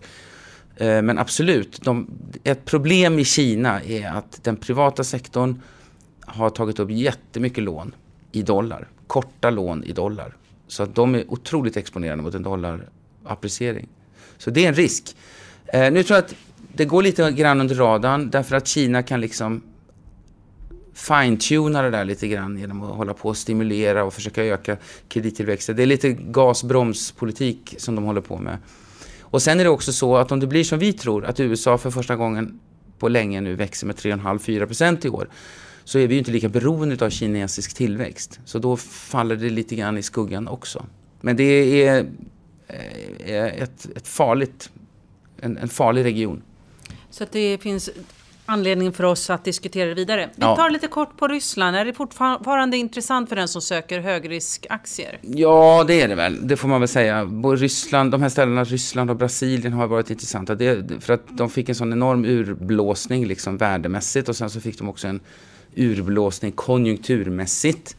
Eh, 0.76 1.02
men 1.02 1.18
absolut, 1.18 1.82
de, 1.82 2.08
ett 2.44 2.66
problem 2.66 3.20
i 3.20 3.26
Kina 3.26 3.84
är 3.84 4.10
att 4.10 4.44
den 4.44 4.56
privata 4.56 5.04
sektorn 5.04 5.62
har 6.22 6.50
tagit 6.50 6.80
upp 6.80 6.92
jättemycket 6.92 7.64
lån 7.64 7.96
i 8.32 8.42
dollar. 8.42 8.88
Korta 9.08 9.50
lån 9.50 9.84
i 9.84 9.92
dollar. 9.92 10.36
Så 10.68 10.84
att 10.84 10.96
de 10.96 11.16
är 11.16 11.32
otroligt 11.32 11.78
exponerade 11.78 12.22
mot 12.22 12.36
en 12.36 12.44
dollarappreciering. 12.44 13.88
Så 14.38 14.50
det 14.50 14.64
är 14.66 14.68
en 14.68 14.74
risk. 14.74 15.16
Eh, 15.66 15.92
nu 15.92 16.04
tror 16.04 16.18
jag 16.18 16.26
att 16.26 16.36
det 16.74 16.86
går 16.86 17.04
lite 17.04 17.32
grann 17.32 17.62
under 17.62 17.76
radarn 17.76 18.30
därför 18.30 18.56
att 18.56 18.68
Kina 18.68 19.04
kan 19.04 19.22
liksom 19.22 19.62
fine-tuna 20.94 21.82
det 21.82 21.90
där 21.90 22.06
lite 22.06 22.28
grann 22.28 22.58
genom 22.58 22.84
att 22.84 22.96
hålla 22.96 23.14
på 23.14 23.30
och 23.30 23.38
stimulera 23.38 24.04
och 24.04 24.14
försöka 24.14 24.44
öka 24.44 24.78
kredittillväxten. 25.08 25.76
Det 25.76 25.84
är 25.84 25.88
lite 25.88 26.12
gasbromspolitik 26.12 27.76
som 27.78 27.96
de 27.96 28.04
håller 28.04 28.22
på 28.22 28.38
med. 28.38 28.58
Och 29.22 29.42
sen 29.42 29.60
är 29.60 29.64
det 29.64 29.70
också 29.70 29.94
så 29.94 30.18
att 30.18 30.32
om 30.32 30.40
det 30.40 30.48
blir 30.48 30.64
som 30.64 30.80
vi 30.80 30.94
tror, 30.94 31.26
att 31.26 31.40
USA 31.40 31.78
för 31.78 31.92
första 31.92 32.16
gången 32.16 32.60
på 33.00 33.08
länge 33.10 33.42
nu 33.42 33.56
växer 33.56 33.88
med 33.88 33.96
3,5-4% 33.96 35.06
i 35.06 35.10
år, 35.10 35.30
så 35.84 36.00
är 36.00 36.08
vi 36.08 36.14
ju 36.14 36.20
inte 36.20 36.32
lika 36.32 36.50
beroende 36.50 37.06
av 37.06 37.10
kinesisk 37.10 37.74
tillväxt. 37.74 38.40
Så 38.46 38.60
då 38.60 38.78
faller 38.78 39.36
det 39.36 39.50
lite 39.50 39.76
grann 39.76 39.98
i 39.98 40.04
skuggan 40.04 40.48
också. 40.48 40.86
Men 41.22 41.36
det 41.36 41.84
är 41.84 42.06
eh, 42.68 43.46
ett, 43.46 43.88
ett 43.96 44.08
farligt, 44.08 44.72
en, 45.42 45.58
en 45.58 45.70
farlig 45.70 46.04
region. 46.04 46.42
Så 47.10 47.24
att 47.24 47.32
det 47.32 47.58
finns 47.58 47.90
anledning 48.46 48.94
för 48.94 49.04
oss 49.04 49.30
att 49.30 49.44
diskutera 49.44 49.90
det 49.90 49.96
vidare. 49.96 50.30
Vi 50.36 50.42
tar 50.42 50.70
lite 50.70 50.88
kort 50.88 51.18
på 51.18 51.28
Ryssland. 51.28 51.76
Är 51.76 51.86
det 51.86 51.94
fortfarande 51.94 52.78
intressant 52.78 53.30
för 53.30 53.36
den 53.36 53.48
som 53.48 53.62
söker 53.62 54.00
högriskaktier? 54.00 55.20
Ja, 55.22 55.84
det 55.88 56.02
är 56.02 56.08
det 56.08 56.16
väl. 56.16 56.48
Det 56.48 56.58
får 56.58 56.68
man 56.68 56.82
väl 56.82 56.88
säga. 56.88 57.24
Ryssland, 57.58 58.12
de 58.12 58.22
här 58.22 58.30
ställena, 58.30 58.64
Ryssland 58.64 59.10
och 59.10 59.16
Brasilien 59.16 59.74
har 59.74 59.88
varit 59.88 60.10
intressanta. 60.10 60.56
Det, 60.56 61.04
för 61.04 61.14
att 61.14 61.38
de 61.38 61.50
fick 61.50 61.70
en 61.70 61.76
sån 61.76 61.94
enorm 61.94 62.26
urblåsning 62.26 63.26
liksom 63.26 63.58
värdemässigt 63.58 64.30
och 64.30 64.36
sen 64.36 64.50
så 64.50 64.62
fick 64.62 64.78
de 64.78 64.90
också 64.90 65.08
en 65.08 65.20
urblåsning 65.76 66.52
konjunkturmässigt. 66.52 67.96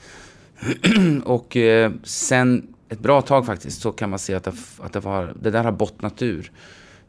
och 1.25 1.57
eh, 1.57 1.93
sen 2.05 2.75
ett 2.89 2.99
bra 2.99 3.23
tag 3.23 3.47
faktiskt 3.47 3.83
så 3.83 3.93
kan 3.93 4.11
man 4.11 4.19
se 4.19 4.35
att 4.35 4.45
det, 4.45 4.53
att 4.79 4.93
det, 4.93 5.01
var, 5.01 5.35
det 5.41 5.51
där 5.51 5.65
har 5.65 5.73
bottnat 5.73 6.23
ur. 6.23 6.53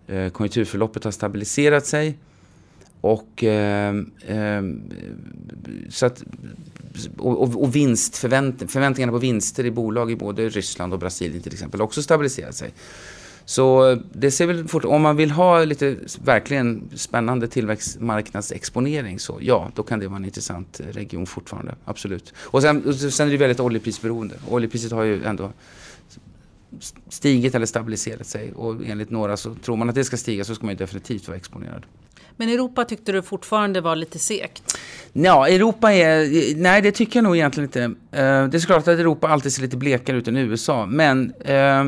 Eh, 0.07 0.29
konjunkturförloppet 0.29 1.03
har 1.03 1.11
stabiliserat 1.11 1.85
sig. 1.85 2.17
Och, 3.05 3.43
eh, 3.43 3.95
eh, 4.27 4.63
så 5.89 6.05
att, 6.05 6.23
och, 7.17 7.63
och 7.63 7.75
vinst, 7.75 8.17
förvänt, 8.17 8.71
förväntningarna 8.71 9.11
på 9.11 9.17
vinster 9.17 9.65
i 9.65 9.71
bolag 9.71 10.11
i 10.11 10.15
både 10.15 10.49
Ryssland 10.49 10.93
och 10.93 10.99
Brasilien 10.99 11.43
till 11.43 11.53
exempel 11.53 11.81
också 11.81 12.03
stabiliserat 12.03 12.55
sig. 12.55 12.73
Så 13.45 13.91
eh, 13.91 13.97
det 14.13 14.31
ser 14.31 14.47
väl 14.47 14.67
fort, 14.67 14.85
om 14.85 15.01
man 15.01 15.15
vill 15.15 15.31
ha 15.31 15.63
lite 15.63 15.95
verkligen 16.23 16.89
spännande 16.95 17.47
tillväxtmarknadsexponering 17.47 19.19
så 19.19 19.37
ja, 19.41 19.71
då 19.75 19.83
kan 19.83 19.99
det 19.99 20.07
vara 20.07 20.17
en 20.17 20.25
intressant 20.25 20.79
eh, 20.79 20.85
region 20.85 21.25
fortfarande. 21.25 21.75
Absolut. 21.85 22.33
Och 22.37 22.61
sen, 22.61 22.93
sen 23.11 23.27
är 23.27 23.31
det 23.31 23.37
väldigt 23.37 23.59
oljeprisberoende. 23.59 24.35
Oljepriset 24.49 24.91
har 24.91 25.03
ju 25.03 25.23
ändå 25.23 25.51
stigit 27.09 27.55
eller 27.55 27.65
stabiliserat 27.65 28.27
sig 28.27 28.53
och 28.53 28.75
enligt 28.85 29.09
några 29.09 29.37
så 29.37 29.55
tror 29.55 29.75
man 29.75 29.89
att 29.89 29.95
det 29.95 30.03
ska 30.03 30.17
stiga 30.17 30.43
så 30.43 30.55
ska 30.55 30.65
man 30.65 30.73
ju 30.73 30.77
definitivt 30.77 31.27
vara 31.27 31.37
exponerad. 31.37 31.85
Men 32.37 32.49
Europa 32.49 32.85
tyckte 32.85 33.11
du 33.11 33.21
fortfarande 33.21 33.81
var 33.81 33.95
lite 33.95 34.19
segt? 34.19 34.77
Ja, 35.13 35.47
Europa 35.47 35.93
är... 35.93 36.55
Nej, 36.55 36.81
det 36.81 36.91
tycker 36.91 37.17
jag 37.17 37.23
nog 37.23 37.35
egentligen 37.35 37.67
inte. 37.67 37.83
Eh, 37.83 38.47
det 38.47 38.57
är 38.57 38.59
såklart 38.59 38.77
att 38.77 38.87
Europa 38.87 39.27
alltid 39.27 39.53
ser 39.53 39.61
lite 39.61 39.77
blekare 39.77 40.17
ut 40.17 40.27
än 40.27 40.37
USA, 40.37 40.85
men 40.85 41.33
eh, 41.45 41.85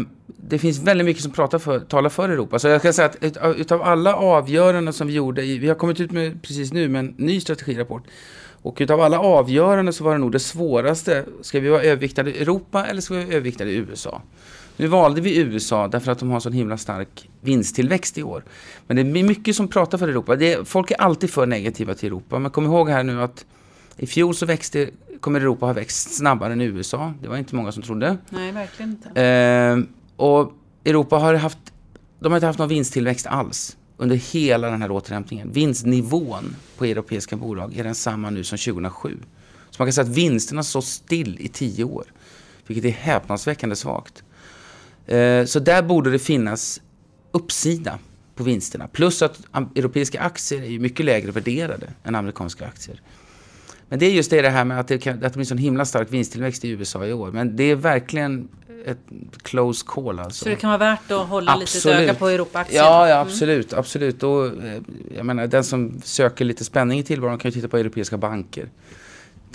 det 0.50 0.60
finns 0.60 0.80
väldigt 0.80 1.06
mycket 1.06 1.24
som 1.24 1.32
pratar 1.32 1.60
för, 1.60 1.80
talar 1.80 2.10
för 2.10 2.30
Europa. 2.30 2.60
Så 2.60 2.68
jag 2.68 2.82
kan 2.82 2.94
säga 2.94 3.06
att 3.06 3.58
utav 3.58 3.82
alla 3.82 4.16
avgöranden 4.16 4.94
som 4.94 5.08
vi 5.08 5.14
gjorde, 5.14 5.42
vi 5.42 5.68
har 5.68 5.76
kommit 5.76 6.00
ut 6.00 6.12
med 6.12 6.42
precis 6.42 6.74
nu 6.74 6.88
med 6.88 7.00
en 7.00 7.14
ny 7.18 7.40
strategirapport, 7.40 8.04
och 8.62 8.78
utav 8.80 9.02
alla 9.02 9.20
avgöranden 9.20 9.94
så 9.94 10.04
var 10.04 10.12
det 10.12 10.18
nog 10.18 10.32
det 10.32 10.40
svåraste. 10.40 11.26
Ska 11.42 11.60
vi 11.60 11.70
vara 11.70 11.84
överviktade 11.84 12.32
i 12.32 12.42
Europa 12.42 12.86
eller 12.86 13.02
ska 13.02 13.14
vi 13.14 13.24
vara 13.24 13.34
överviktade 13.34 13.72
i 13.72 13.76
USA? 13.76 14.22
Nu 14.78 14.88
valde 14.88 15.22
vi 15.22 15.38
USA 15.38 15.88
därför 15.88 16.12
att 16.12 16.20
de 16.20 16.30
har 16.30 16.40
så 16.40 16.50
himla 16.50 16.78
stark 16.78 17.30
vinsttillväxt 17.42 18.18
i 18.18 18.24
år. 18.24 18.44
Men 18.88 18.96
det 18.96 19.20
är 19.20 19.24
mycket 19.24 19.56
som 19.56 19.68
pratar 19.68 19.98
för 19.98 20.08
Europa. 20.08 20.36
Det, 20.36 20.68
folk 20.68 20.92
är 20.92 21.02
alltid 21.02 21.30
för 21.30 21.46
negativa 21.46 21.94
till 21.94 22.08
Europa. 22.08 22.40
Men 22.40 22.52
kom 22.52 22.66
ihåg 22.66 22.90
här 22.90 23.04
nu 23.04 23.22
att 23.22 23.46
i 23.98 24.08
fjol 24.08 24.36
så 24.36 24.46
växte, 24.46 24.90
kommer 25.20 25.42
Europa 25.42 25.66
ha 25.66 25.74
växt 25.74 26.16
snabbare 26.16 26.54
än 26.54 26.62
USA. 26.62 27.14
Det 27.22 27.28
var 27.28 27.38
inte 27.38 27.56
många 27.56 27.72
som 27.72 27.84
trodde. 27.84 28.18
Nej, 28.30 28.52
verkligen 28.52 28.90
inte. 28.90 29.22
Eh, 29.22 29.78
och 30.16 30.54
Europa 30.86 31.18
har 31.18 31.34
haft, 31.34 31.60
de 32.20 32.32
har 32.32 32.38
inte 32.38 32.48
haft 32.48 32.60
någon 32.60 32.70
vinsttillväxt 32.70 33.28
alls 33.28 33.78
under 33.98 34.16
hela 34.16 34.70
den 34.70 34.82
här 34.82 34.92
återhämtningen. 34.92 35.52
Vinstnivån 35.52 36.56
på 36.78 36.86
europeiska 36.86 37.36
bolag 37.36 37.78
är 37.78 37.84
densamma 37.84 38.30
nu 38.30 38.44
som 38.44 38.58
2007. 38.58 39.18
Så 39.70 39.76
man 39.82 39.88
kan 39.88 39.94
säga 39.94 40.06
att 40.06 40.18
vinsterna 40.18 40.64
står 40.64 40.82
still 40.82 41.38
i 41.40 41.48
tio 41.48 41.84
år. 41.84 42.06
Vilket 42.68 42.86
är 42.86 42.90
häpnadsväckande 42.90 43.76
svagt. 43.76 44.24
Eh, 45.08 45.46
så 45.46 45.60
där 45.60 45.82
borde 45.82 46.12
det 46.12 46.20
finnas 46.20 46.82
uppsida 47.32 48.00
på 48.36 48.44
vinsterna. 48.44 48.88
Plus 48.88 49.22
att 49.22 49.40
europeiska 49.76 50.22
aktier 50.22 50.64
är 50.64 50.80
mycket 50.80 51.06
lägre 51.06 51.32
värderade 51.32 51.88
än 52.04 52.16
amerikanska 52.16 52.66
aktier. 52.66 53.02
Men 53.90 54.00
det 54.00 54.06
är 54.06 54.12
just 54.12 54.32
det 54.32 54.50
här 54.50 54.66
med 54.66 54.80
att 54.80 54.88
det, 54.88 54.98
kan, 54.98 55.14
att 55.14 55.22
det 55.22 55.38
blir 55.38 55.46
sån 55.46 55.58
himla 55.58 55.86
stark 55.86 56.14
vinsttillväxt 56.14 56.66
i 56.66 56.70
USA 56.70 57.06
i 57.06 57.14
år. 57.14 57.32
Men 57.32 57.56
det 57.56 57.64
är 57.64 57.76
verkligen 57.76 58.48
ett 58.86 59.00
close 59.42 59.86
call 59.88 60.20
alltså. 60.20 60.44
Så 60.44 60.50
det 60.50 60.56
kan 60.56 60.70
vara 60.70 60.78
värt 60.78 61.12
att 61.12 61.28
hålla 61.28 61.52
absolut. 61.52 61.86
lite 61.86 62.04
öga 62.04 62.14
på 62.14 62.28
Europa-aktien? 62.28 62.84
Ja, 62.84 63.10
ja, 63.10 63.20
absolut. 63.20 63.72
Mm. 63.72 63.80
absolut. 63.80 64.24
Och, 64.24 64.46
eh, 64.46 64.82
jag 65.16 65.26
menar, 65.26 65.48
den 65.48 65.64
som 65.64 66.02
söker 66.04 66.46
lite 66.46 66.64
spänning 66.64 67.00
i 67.00 67.04
tillvaron 67.04 67.38
kan 67.38 67.52
ju 67.52 67.54
titta 67.54 67.68
på 67.68 67.78
europeiska 67.78 68.18
banker. 68.18 68.70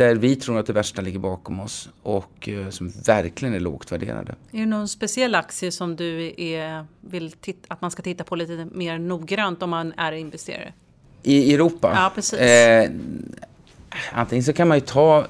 Där 0.03 0.15
vi 0.15 0.37
tror 0.37 0.59
att 0.59 0.67
det 0.67 0.73
värsta 0.73 1.03
ligger 1.03 1.19
bakom 1.19 1.61
oss 1.61 1.89
och 2.03 2.49
uh, 2.49 2.71
som 2.71 2.89
verkligen 3.07 3.55
är 3.55 3.61
lågt 3.61 3.93
värderade. 3.93 4.35
Är 4.53 4.59
det 4.59 4.67
någon 4.67 4.89
speciell 4.89 5.35
aktie 5.35 5.73
som 5.73 5.97
du 5.97 6.35
är, 6.37 6.87
vill 7.01 7.35
att 7.69 7.81
man 7.81 7.91
ska 7.91 8.03
titta 8.03 8.25
på 8.25 8.37
lite 8.37 8.69
mer 8.73 8.99
noggrant 8.99 9.63
om 9.63 9.71
man 9.71 9.93
är 9.97 10.13
investerare? 10.13 10.73
I 11.23 11.55
Europa? 11.55 11.93
Ja, 11.95 12.13
precis. 12.15 12.39
Eh, 12.39 12.91
antingen 14.13 14.45
så 14.45 14.53
kan 14.53 14.69
man 14.69 14.77
ju 14.77 14.81
ta, 14.81 15.27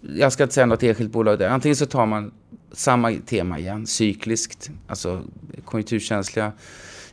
jag 0.00 0.32
ska 0.32 0.42
inte 0.42 0.54
säga 0.54 0.66
något 0.66 0.82
enskilt 0.82 1.12
bolag 1.12 1.38
där, 1.38 1.48
antingen 1.48 1.76
så 1.76 1.86
tar 1.86 2.06
man 2.06 2.32
samma 2.72 3.12
tema 3.26 3.58
igen, 3.58 3.86
cykliskt, 3.86 4.70
alltså 4.86 5.22
konjunkturkänsliga 5.64 6.52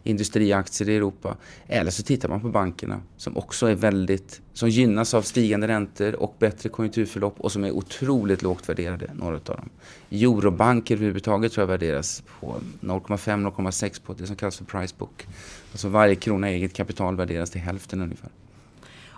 industriaktier 0.06 0.90
i 0.90 0.96
Europa. 0.96 1.38
Eller 1.68 1.92
så 1.92 2.04
tittar 2.04 2.30
man 2.30 2.42
på 2.42 2.50
bankerna 2.50 3.02
som 3.18 3.38
också 3.38 3.68
är 3.68 3.76
väldigt, 3.76 4.42
som 4.54 4.70
gynnas 4.70 5.14
av 5.14 5.22
stigande 5.22 5.68
räntor 5.68 6.16
och 6.16 6.36
bättre 6.40 6.70
konjunkturförlopp 6.70 7.40
och 7.40 7.52
som 7.52 7.64
är 7.64 7.72
otroligt 7.72 8.42
lågt 8.42 8.70
värderade, 8.70 9.10
några 9.14 9.36
av 9.36 9.42
dem. 9.44 9.70
Eurobanker 10.12 10.96
överhuvudtaget 10.96 11.52
tror 11.52 11.62
jag 11.62 11.68
värderas 11.68 12.24
på 12.40 12.56
0,5-0,6 12.82 14.02
på 14.06 14.14
det 14.14 14.28
som 14.28 14.36
kallas 14.36 14.58
för 14.58 14.66
price 14.66 14.96
book. 14.98 15.28
Alltså 15.72 15.90
varje 15.90 16.16
krona 16.16 16.50
eget 16.50 16.74
kapital 16.74 17.16
värderas 17.16 17.50
till 17.50 17.62
hälften 17.62 18.02
ungefär. 18.02 18.30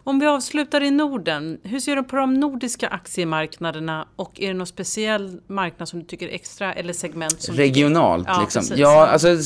Om 0.08 0.20
vi 0.20 0.26
avslutar 0.26 0.84
i 0.84 0.92
Norden, 0.92 1.58
hur 1.64 1.80
ser 1.80 1.96
du 1.96 2.04
på 2.04 2.16
de 2.16 2.34
nordiska 2.34 2.88
aktiemarknaderna 2.88 4.08
och 4.16 4.42
är 4.42 4.48
det 4.48 4.54
någon 4.54 4.68
speciell 4.68 5.42
marknad 5.48 5.90
som 5.90 6.00
du 6.00 6.06
tycker 6.06 6.28
extra 6.28 6.74
eller 6.74 6.94
segment? 6.94 7.42
Som 7.42 7.56
Regionalt 7.56 8.28
ja, 8.28 8.42
liksom. 8.42 8.64
Ja, 8.76 9.08
alltså 9.08 9.38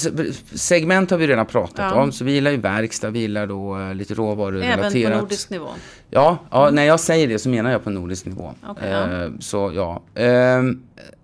segment 0.54 1.12
har 1.12 1.18
vi 1.18 1.28
redan 1.28 1.46
pratat 1.46 1.92
ja. 1.96 2.02
om. 2.02 2.12
Så 2.12 2.24
vi 2.24 2.32
gillar 2.32 2.52
ju 2.52 2.58
verkstad, 2.58 3.10
vi 3.10 3.20
gillar 3.20 3.48
då 3.48 3.78
uh, 3.78 3.96
lite 3.96 4.14
råvarurelaterat. 4.14 4.96
Även 4.96 5.12
på 5.12 5.18
nordisk 5.18 5.50
nivå? 5.50 5.68
Ja, 6.10 6.38
ja 6.52 6.64
mm. 6.64 6.76
när 6.76 6.84
jag 6.84 7.00
säger 7.00 7.28
det 7.28 7.40
så 7.40 7.50
menar 7.50 7.72
jag 7.72 7.84
på 7.84 7.90
nordisk 7.90 8.26
nivå. 8.26 8.54
Okay, 8.70 8.90
uh, 8.90 9.12
ja. 9.12 9.30
Så 9.40 9.72
ja. 9.76 10.02
Uh, 10.20 10.74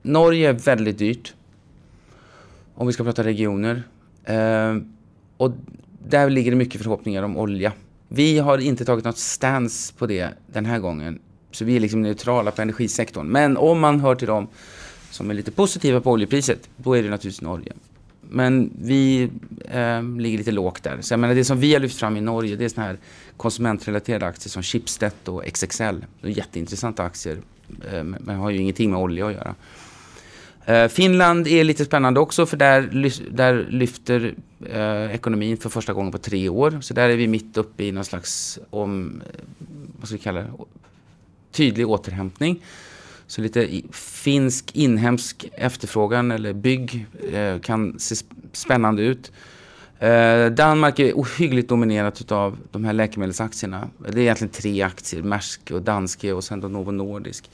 Norge 0.02 0.50
är 0.50 0.54
väldigt 0.54 0.98
dyrt. 0.98 1.34
Om 2.76 2.88
vi 2.88 2.94
ska 2.94 3.04
prata 3.04 3.24
regioner. 3.24 3.84
Ehm, 4.26 4.94
och 5.38 5.52
där 6.08 6.30
ligger 6.30 6.52
det 6.52 6.58
mycket 6.58 6.82
förhoppningar 6.82 7.24
om 7.24 7.38
olja. 7.38 7.72
Vi 8.08 8.40
har 8.40 8.58
inte 8.58 8.86
tagit 8.86 9.06
något 9.06 9.18
stance 9.18 9.94
på 9.98 10.06
det 10.06 10.30
den 10.48 10.66
här 10.66 10.80
gången. 10.80 11.20
Så 11.52 11.66
vi 11.66 11.76
är 11.76 11.80
liksom 11.80 12.02
neutrala 12.02 12.52
på 12.52 12.62
energisektorn. 12.62 13.28
Men 13.28 13.58
om 13.58 13.80
man 13.80 14.00
hör 14.00 14.16
till 14.16 14.28
dem 14.28 14.48
som 15.12 15.30
är 15.30 15.34
lite 15.34 15.52
positiva 15.52 16.02
på 16.02 16.12
oljepriset, 16.12 16.70
då 16.78 16.94
är 16.94 17.04
det 17.04 17.10
naturligtvis 17.10 17.42
Norge. 17.42 17.74
Men 18.30 18.72
vi 18.82 19.30
eh, 19.72 20.04
ligger 20.04 20.38
lite 20.38 20.52
lågt 20.52 20.84
där. 20.84 20.98
Så 21.02 21.14
jag 21.14 21.20
menar, 21.20 21.36
det 21.36 21.46
som 21.46 21.60
vi 21.60 21.74
har 21.74 21.80
lyft 21.80 22.00
fram 22.00 22.18
i 22.18 22.22
Norge, 22.22 22.56
det 22.56 22.66
är 22.66 22.70
såna 22.70 22.88
här 22.88 22.98
konsumentrelaterade 23.38 24.26
aktier 24.26 24.50
som 24.50 24.64
Schibsted 24.64 25.12
och 25.26 25.44
XXL. 25.54 26.06
Det 26.22 26.28
är 26.28 26.32
jätteintressanta 26.32 27.04
aktier, 27.04 27.38
eh, 27.92 28.04
men 28.04 28.36
har 28.36 28.50
ju 28.50 28.58
ingenting 28.58 28.92
med 28.92 29.00
olja 29.00 29.28
att 29.28 29.34
göra. 29.34 29.56
Eh, 30.68 30.88
Finland 30.88 31.48
är 31.48 31.64
lite 31.64 31.86
spännande 31.86 32.20
också 32.20 32.46
för 32.46 32.58
där, 32.58 32.82
där 33.32 33.68
lyfter 33.70 34.36
eh, 34.70 35.16
ekonomin 35.16 35.58
för 35.58 35.70
första 35.70 35.94
gången 35.94 36.12
på 36.12 36.18
tre 36.18 36.50
år. 36.50 36.78
Så 36.82 36.94
där 36.94 37.10
är 37.10 37.16
vi 37.16 37.28
mitt 37.28 37.58
uppe 37.58 37.84
i 37.84 37.92
någon 37.92 38.06
slags 38.06 38.60
om, 38.70 39.22
eh, 39.26 39.42
vad 40.00 40.08
ska 40.08 40.18
vi 40.18 40.24
kalla 40.24 40.40
det, 40.40 40.52
tydlig 41.52 41.90
återhämtning. 41.90 42.64
Så 43.28 43.42
lite 43.42 43.82
finsk 43.92 44.76
inhemsk 44.76 45.46
efterfrågan 45.52 46.32
eller 46.32 46.54
bygg 46.54 47.06
eh, 47.34 47.60
kan 47.60 48.00
se 48.00 48.16
spännande 48.52 49.02
ut. 49.02 49.32
Eh, 50.00 50.46
Danmark 50.46 51.00
är 51.00 51.14
ohyggligt 51.14 51.70
dominerat 51.70 52.32
av 52.32 52.58
de 52.72 52.86
här 52.86 52.94
läkemedelsaktierna. 52.94 53.90
Det 54.10 54.20
är 54.20 54.24
egentligen 54.24 54.52
tre 54.52 54.82
aktier, 54.82 55.24
Maersk 55.24 55.72
och 55.72 55.82
Danske 55.82 56.34
och 56.34 56.44
sen 56.44 56.62
då 56.62 56.68
Novo 56.68 56.92
Nordisk. 56.92 57.50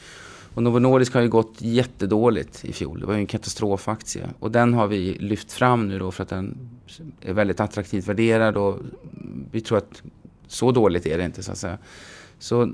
Och 0.53 0.63
Novo 0.63 0.79
Nordisk 0.79 1.13
har 1.13 1.21
ju 1.21 1.29
gått 1.29 1.55
jättedåligt 1.57 2.65
i 2.65 2.73
fjol. 2.73 2.99
Det 2.99 3.05
var 3.05 3.13
ju 3.13 3.19
en 3.19 3.27
katastrofaktie. 3.27 4.29
Och 4.39 4.51
den 4.51 4.73
har 4.73 4.87
vi 4.87 5.13
lyft 5.13 5.51
fram 5.51 5.87
nu 5.87 5.99
då 5.99 6.11
för 6.11 6.23
att 6.23 6.29
den 6.29 6.57
är 7.21 7.33
väldigt 7.33 7.59
attraktivt 7.59 8.07
värderad 8.07 8.57
och 8.57 8.79
vi 9.51 9.61
tror 9.61 9.77
att 9.77 10.01
så 10.47 10.71
dåligt 10.71 11.05
är 11.05 11.17
det 11.17 11.25
inte 11.25 11.43
så 11.43 11.51
att 11.51 11.57
säga. 11.57 11.77
Så, 12.39 12.73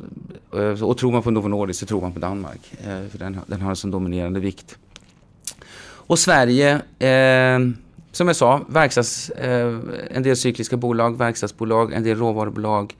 eh, 0.55 0.83
och 0.83 0.97
tror 0.97 1.11
man 1.11 1.23
på 1.23 1.31
Novo 1.31 1.47
Nordisk 1.47 1.79
så 1.79 1.85
tror 1.85 2.01
man 2.01 2.13
på 2.13 2.19
Danmark. 2.19 2.73
Eh, 2.83 3.07
för 3.11 3.17
den, 3.17 3.39
den 3.47 3.61
har 3.61 3.69
en 3.69 3.75
sån 3.75 3.91
dominerande 3.91 4.39
vikt. 4.39 4.77
Och 5.81 6.19
Sverige, 6.19 6.71
eh, 6.99 7.59
som 8.11 8.27
jag 8.27 8.35
sa, 8.35 8.61
verkstads, 8.69 9.29
eh, 9.29 9.79
en 10.11 10.23
del 10.23 10.35
cykliska 10.35 10.77
bolag, 10.77 11.17
verkstadsbolag, 11.17 11.93
en 11.93 12.03
del 12.03 12.17
råvarubolag. 12.17 12.95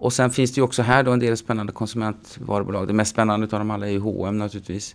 Och 0.00 0.12
sen 0.12 0.30
finns 0.30 0.52
det 0.52 0.58
ju 0.58 0.64
också 0.64 0.82
här 0.82 1.02
då 1.02 1.10
en 1.10 1.18
del 1.18 1.36
spännande 1.36 1.72
konsumentvarubolag. 1.72 2.86
Det 2.86 2.92
mest 2.92 3.10
spännande 3.10 3.46
av 3.46 3.58
dem 3.58 3.70
alla 3.70 3.86
är 3.86 3.90
ju 3.90 3.98
H&M 3.98 4.38
naturligtvis. 4.38 4.94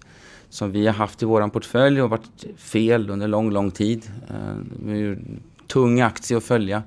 Som 0.50 0.72
vi 0.72 0.86
har 0.86 0.94
haft 0.94 1.24
i 1.24 1.26
våran 1.26 1.50
portfölj 1.50 2.02
och 2.02 2.10
varit 2.10 2.46
fel 2.58 3.10
under 3.10 3.28
lång, 3.28 3.52
lång 3.52 3.72
tid. 3.72 4.12
Eh, 4.30 4.36
det 4.86 4.92
är 4.92 4.96
ju 4.96 5.18
tung 5.68 6.02
aktie 6.02 6.38
att 6.38 6.44
följa. 6.44 6.78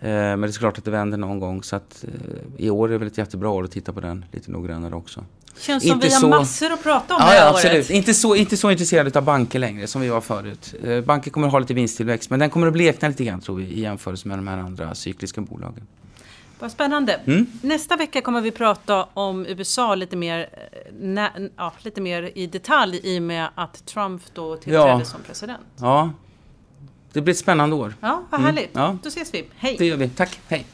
Eh, 0.00 0.08
men 0.08 0.40
det 0.40 0.48
är 0.48 0.52
klart 0.52 0.78
att 0.78 0.84
det 0.84 0.90
vänder 0.90 1.18
någon 1.18 1.40
gång. 1.40 1.62
Så 1.62 1.76
att 1.76 2.04
eh, 2.04 2.64
i 2.64 2.70
år 2.70 2.88
är 2.88 2.92
det 2.92 2.98
väl 2.98 3.08
ett 3.08 3.18
jättebra 3.18 3.48
år 3.48 3.64
att 3.64 3.70
titta 3.70 3.92
på 3.92 4.00
den 4.00 4.24
lite 4.32 4.50
noggrannare 4.50 4.94
också. 4.94 5.24
Känns 5.58 5.82
som 5.82 5.92
inte 5.92 6.06
vi 6.06 6.14
har 6.14 6.20
så... 6.20 6.28
massor 6.28 6.72
att 6.72 6.82
prata 6.82 7.14
om 7.14 7.20
ja, 7.20 7.26
det 7.26 7.32
här 7.32 7.44
ja, 7.44 7.50
absolut. 7.50 7.74
året. 7.74 7.90
Inte 7.90 8.14
så, 8.14 8.34
inte 8.34 8.56
så 8.56 8.70
intresserade 8.70 9.18
av 9.18 9.24
banker 9.24 9.58
längre 9.58 9.86
som 9.86 10.00
vi 10.00 10.08
var 10.08 10.20
förut. 10.20 10.74
Banker 11.04 11.30
kommer 11.30 11.46
att 11.46 11.52
ha 11.52 11.58
lite 11.58 11.74
vinsttillväxt 11.74 12.30
men 12.30 12.40
den 12.40 12.50
kommer 12.50 12.66
att 12.66 12.72
blekna 12.72 13.08
lite 13.08 13.24
grann 13.24 13.40
tror 13.40 13.56
vi 13.56 13.64
i 13.64 13.80
jämförelse 13.80 14.28
med 14.28 14.38
de 14.38 14.48
här 14.48 14.58
andra 14.58 14.94
cykliska 14.94 15.40
bolagen. 15.40 15.86
Vad 16.58 16.72
spännande. 16.72 17.20
Mm. 17.26 17.46
Nästa 17.62 17.96
vecka 17.96 18.20
kommer 18.20 18.40
vi 18.40 18.50
prata 18.50 19.06
om 19.14 19.46
USA 19.46 19.94
lite 19.94 20.16
mer, 20.16 20.40
eh, 20.40 20.92
nä, 21.00 21.30
ja, 21.56 21.72
lite 21.82 22.00
mer 22.00 22.32
i 22.34 22.46
detalj 22.46 23.00
i 23.02 23.18
och 23.18 23.22
med 23.22 23.48
att 23.54 23.86
Trump 23.86 24.22
då 24.34 24.56
tillträdde 24.56 24.88
ja. 24.88 25.04
som 25.04 25.22
president. 25.22 25.66
Ja, 25.80 26.10
det 27.12 27.20
blir 27.20 27.34
ett 27.34 27.38
spännande 27.38 27.76
år. 27.76 27.94
Ja, 28.00 28.22
vad 28.30 28.40
härligt. 28.40 28.76
Mm. 28.76 28.86
Ja. 28.86 28.98
Då 29.02 29.08
ses 29.08 29.34
vi. 29.34 29.48
Hej! 29.56 29.76
Det 29.78 29.86
gör 29.86 29.96
vi. 29.96 30.08
Tack. 30.08 30.40
Hej! 30.48 30.66